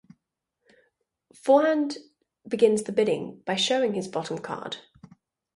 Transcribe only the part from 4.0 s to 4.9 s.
bottom card.